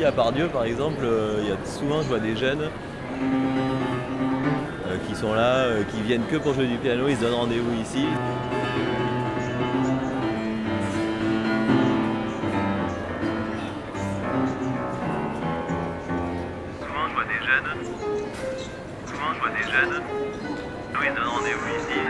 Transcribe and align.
ici 0.00 0.06
à 0.06 0.12
Pardieu 0.12 0.48
par 0.48 0.64
exemple, 0.64 1.06
il 1.42 1.48
y 1.48 1.52
a 1.52 1.56
souvent 1.66 2.00
je 2.00 2.08
vois 2.08 2.20
des 2.20 2.34
jeunes 2.34 2.70
qui 5.06 5.14
sont 5.14 5.34
là, 5.34 5.66
qui 5.90 6.00
viennent 6.00 6.24
que 6.24 6.36
pour 6.36 6.54
jouer 6.54 6.66
du 6.68 6.78
piano, 6.78 7.06
ils 7.06 7.16
se 7.16 7.20
donnent 7.20 7.34
rendez-vous 7.34 7.78
ici. 7.82 8.06
Souvent 16.80 17.08
je 17.08 17.14
vois 17.14 17.24
des 17.24 17.44
jeunes, 17.44 17.84
souvent 19.06 19.34
je 19.34 19.40
vois 19.40 19.50
des 19.50 19.64
jeunes, 19.64 20.02
ils 20.94 21.10
se 21.10 21.14
donnent 21.14 21.28
rendez-vous 21.28 21.68
ici, 21.78 22.00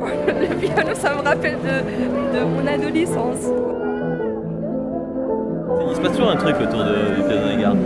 Le 0.00 0.54
piano, 0.56 0.90
ça 0.94 1.14
me 1.14 1.22
rappelle 1.22 1.56
de, 1.62 2.38
de 2.38 2.44
mon 2.44 2.66
adolescence. 2.66 3.50
Il 5.90 5.96
se 5.96 6.00
passe 6.00 6.12
toujours 6.12 6.30
un 6.30 6.36
truc 6.36 6.56
autour 6.60 6.84
de- 6.84 7.16
du 7.16 7.22
piano 7.28 7.48
des 7.48 7.56
gardes. 7.62 7.78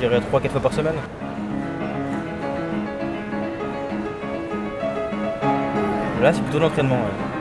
J'irai 0.00 0.18
3-4 0.20 0.48
fois 0.50 0.60
par 0.60 0.72
semaine. 0.72 0.94
Là, 6.22 6.32
c'est 6.32 6.42
plutôt 6.42 6.60
l'entraînement. 6.60 6.96
ouais. 6.96 7.31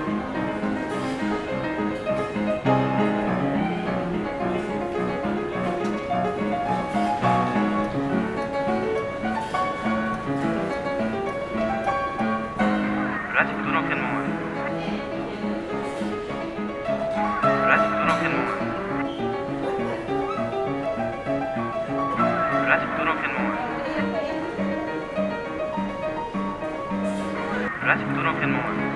Là, 27.85 27.95
c'est 27.97 28.05
plutôt 28.05 28.22
l'entraînement. 28.23 28.59
ouais. 28.67 28.91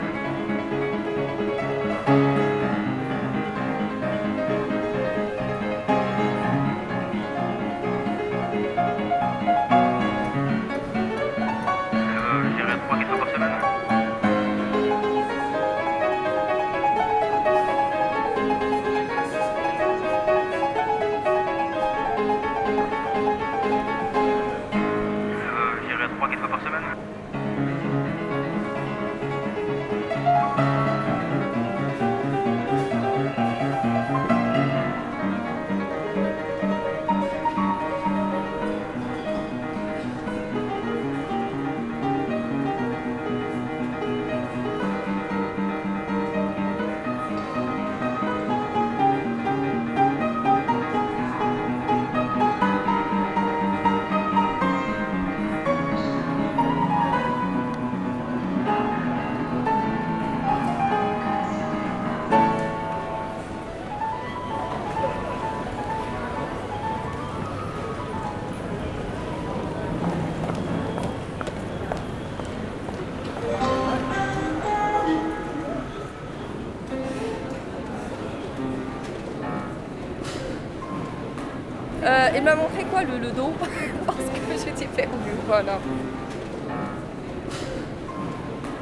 Euh, 82.06 82.30
il 82.36 82.44
m'a 82.44 82.56
montré 82.56 82.84
quoi 82.92 83.02
le, 83.04 83.18
le 83.18 83.32
dos? 83.32 83.52
Parce 84.06 84.18
que 84.20 84.58
j'étais 84.64 84.86
perdue. 84.86 85.16
Voilà. 85.48 85.80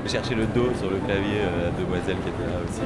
J'ai 0.06 0.12
cherché 0.12 0.36
le 0.36 0.46
dos 0.48 0.70
sur 0.78 0.90
le 0.90 0.98
clavier, 0.98 1.40
euh, 1.42 1.66
la 1.66 1.72
demoiselle 1.72 2.18
qui 2.18 2.30
était 2.30 2.44
là 2.52 2.60
aussi. 2.68 2.82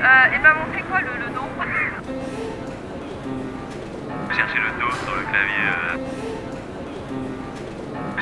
Euh, 0.00 0.34
il 0.34 0.40
m'a 0.42 0.54
montré 0.54 0.82
quoi 0.90 1.00
le, 1.00 1.06
le 1.24 1.30
dos? 1.32 1.46
Cherchez 4.34 4.58
le 4.58 4.70
dos 4.80 4.92
sur 5.04 5.14
le 5.14 5.22
clavier. 5.22 5.66
euh. 5.68 5.96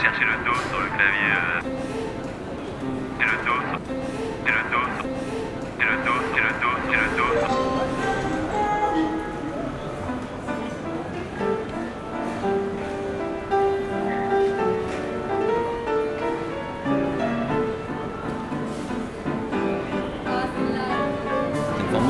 Cherchez 0.02 0.24
le 0.24 0.36
dos 0.44 0.58
sur 0.68 0.80
le 0.80 0.86
clavier. 0.88 1.32
euh. 1.32 1.60
Et 3.20 3.24
le 3.24 3.36
dos 3.46 3.60
sur... 3.70 4.15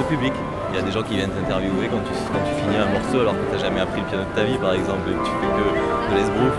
public. 0.05 0.33
Il 0.71 0.77
y 0.77 0.79
a 0.79 0.83
des 0.83 0.93
gens 0.93 1.03
qui 1.03 1.15
viennent 1.15 1.31
t'interviewer 1.31 1.89
quand 1.89 2.01
tu, 2.05 2.13
finis 2.61 2.77
un 2.77 2.93
morceau 2.93 3.21
alors 3.21 3.35
que 3.35 3.47
tu 3.49 3.53
n'as 3.53 3.63
jamais 3.63 3.81
appris 3.81 4.01
le 4.01 4.07
piano 4.07 4.25
de 4.25 4.35
ta 4.35 4.45
vie 4.45 4.59
par 4.59 4.75
exemple 4.75 5.09
et 5.09 5.15
que 5.15 5.25
tu 5.25 5.31
fais 5.41 5.47
que 5.47 6.13
de 6.13 6.19
l'esbrouf. 6.19 6.53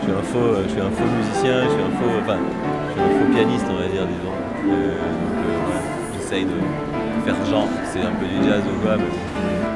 Je 0.00 0.10
suis 0.10 0.12
un 0.12 0.22
faux, 0.22 0.62
je 0.64 0.68
suis 0.70 0.80
un 0.80 0.90
faux 0.90 1.04
musicien, 1.04 1.64
je 1.64 1.70
suis 1.70 1.82
un 1.82 1.94
faux, 1.98 2.12
enfin, 2.22 2.38
je 2.88 2.92
suis 2.92 3.02
un 3.02 3.18
faux 3.18 3.32
pianiste 3.32 3.66
on 3.70 3.76
va 3.76 3.88
dire 3.88 4.06
disons. 4.06 4.36
Euh, 4.66 4.96
donc 4.96 5.38
euh, 5.44 5.72
j'essaye 6.14 6.44
de 6.44 6.58
faire 7.24 7.44
genre 7.46 7.68
c'est 7.92 8.00
un 8.00 8.12
peu 8.12 8.26
du 8.26 8.48
jazz 8.48 8.62
ou 8.64 8.80
quoi. 8.84 8.96
mais 8.96 9.73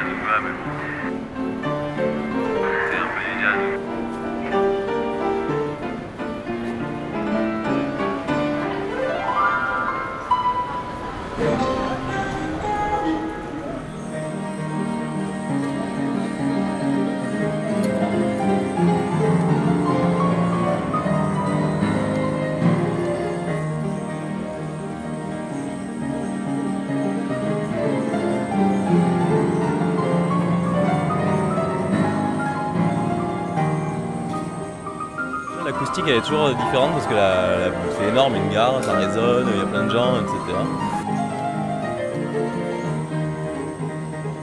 un 0.00 0.40
peu 0.42 0.99
Elle 36.06 36.16
est 36.16 36.20
toujours 36.22 36.48
différente 36.48 36.92
parce 36.92 37.06
que 37.06 37.14
c'est 37.96 38.08
énorme, 38.08 38.34
une 38.34 38.48
gare, 38.48 38.82
ça 38.82 38.94
résonne, 38.94 39.46
il 39.52 39.58
y 39.58 39.62
a 39.62 39.66
plein 39.66 39.84
de 39.84 39.90
gens, 39.90 40.16
etc. 40.16 40.34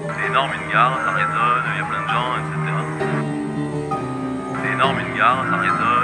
C'est 0.08 0.28
énorme 0.28 0.52
une 0.54 0.72
gare, 0.72 1.00
ça 1.04 1.12
résonne, 1.12 1.64
il 1.74 1.78
y 1.78 1.82
a 1.82 1.86
plein 1.86 2.04
de 2.04 2.10
gens, 2.14 2.32
etc. 2.38 2.56
C'est 4.62 4.72
énorme 4.72 5.00
une 5.00 5.18
gare, 5.18 5.46
ça 5.50 5.58
résonne, 5.58 5.97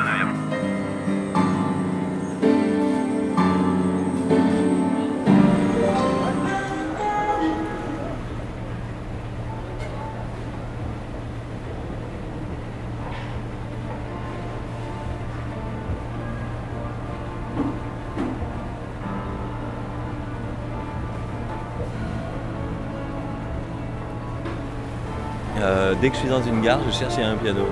Euh, 25.63 25.93
dès 26.01 26.09
que 26.09 26.15
je 26.15 26.19
suis 26.19 26.29
dans 26.29 26.41
une 26.41 26.61
gare, 26.61 26.79
je 26.85 26.91
cherche 26.91 27.17
un 27.19 27.37
piano. 27.37 27.65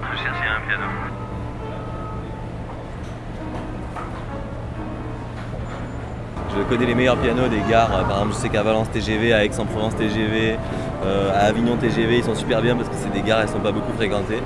Je 0.00 0.16
cherchais 0.16 0.48
un 0.48 0.66
piano. 0.66 0.86
Je 6.56 6.62
connais 6.62 6.86
les 6.86 6.94
meilleurs 6.94 7.18
pianos 7.18 7.48
des 7.48 7.60
gares. 7.68 7.94
Euh, 7.94 8.02
Par 8.04 8.12
exemple, 8.12 8.32
je 8.32 8.38
sais 8.38 8.48
qu'à 8.48 8.62
Valence 8.62 8.90
TGV, 8.92 9.34
à 9.34 9.44
Aix-en-Provence 9.44 9.94
TGV, 9.96 10.56
euh, 11.04 11.30
à 11.34 11.48
Avignon 11.48 11.76
TGV, 11.76 12.18
ils 12.18 12.24
sont 12.24 12.34
super 12.34 12.62
bien 12.62 12.74
parce 12.74 12.88
que 12.88 12.94
c'est 12.94 13.12
des 13.12 13.20
gares, 13.20 13.42
elles 13.42 13.48
sont 13.50 13.60
pas 13.60 13.72
beaucoup 13.72 13.92
fréquentées. 13.92 14.40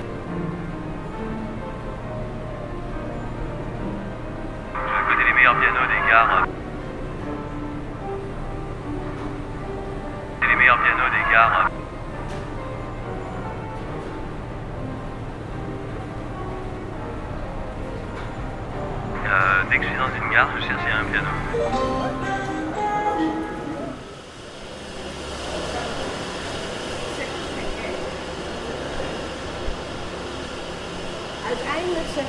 Des 10.99 11.33
gares. 11.33 11.71
Euh, 19.27 19.63
dès 19.71 19.79
que 19.79 19.85
je 19.85 19.89
suis 19.89 19.97
dans 19.97 20.07
une 20.07 20.31
gare, 20.33 20.49
je 20.57 20.61
cherchais 20.61 20.93
un 20.93 21.05
piano. 21.05 21.29
Uiteindelijk 31.49 32.09
zeg 32.15 32.25